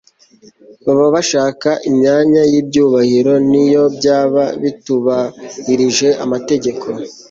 [0.85, 6.85] baba bashaka imyanya y'ibyubahiro niyo byaba bitubahirije amategeko